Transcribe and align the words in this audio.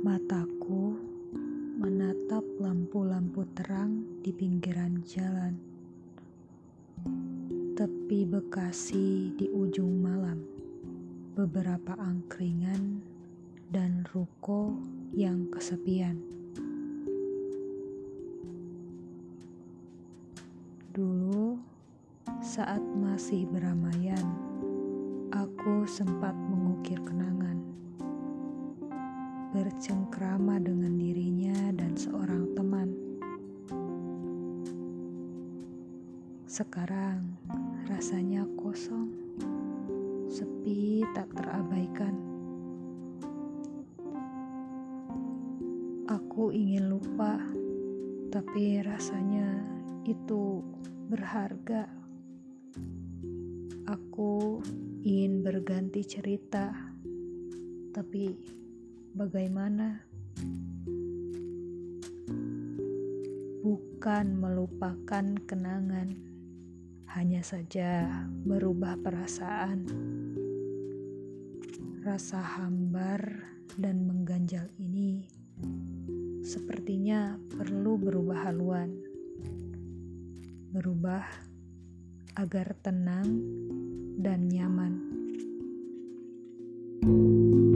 Mataku 0.00 0.96
menatap 1.76 2.40
lampu-lampu 2.56 3.44
terang 3.52 4.00
di 4.24 4.32
pinggiran 4.32 5.04
jalan. 5.04 5.60
Tepi 7.76 8.24
Bekasi 8.24 9.36
di 9.36 9.52
ujung 9.52 10.00
malam. 10.00 10.40
Beberapa 11.36 12.00
angkringan 12.00 13.04
dan 13.68 14.08
ruko 14.08 14.72
yang 15.12 15.52
kesepian. 15.52 16.16
Dulu 20.96 21.60
saat 22.40 22.80
masih 22.96 23.44
beramaian, 23.52 24.24
aku 25.28 25.84
sempat 25.84 26.32
mengukir 26.48 26.96
kenangan 27.04 27.60
bercengkrama 29.50 30.62
dengan 30.62 30.94
dirinya 30.94 31.74
dan 31.74 31.98
seorang 31.98 32.54
teman. 32.54 32.94
Sekarang 36.46 37.34
rasanya 37.90 38.46
kosong, 38.54 39.10
sepi 40.30 41.02
tak 41.18 41.34
terabaikan. 41.34 42.14
Aku 46.06 46.54
ingin 46.54 46.86
lupa, 46.86 47.42
tapi 48.30 48.78
rasanya 48.86 49.66
itu 50.06 50.62
berharga. 51.10 51.90
Aku 53.90 54.62
ingin 55.02 55.42
berganti 55.42 56.06
cerita, 56.06 56.70
tapi 57.90 58.59
bagaimana? 59.14 60.04
Bukan 63.60 64.26
melupakan 64.40 65.26
kenangan 65.44 66.08
hanya 67.12 67.42
saja 67.42 68.06
merubah 68.46 68.96
perasaan. 68.96 69.84
Rasa 72.00 72.40
hambar 72.40 73.44
dan 73.76 74.08
mengganjal 74.08 74.72
ini 74.80 75.28
sepertinya 76.40 77.36
perlu 77.52 78.00
berubah 78.00 78.48
haluan. 78.48 78.96
Berubah 80.72 81.26
agar 82.38 82.72
tenang 82.80 83.28
dan 84.16 84.48
nyaman. 84.48 85.20
thank 87.00 87.56
you 87.56 87.69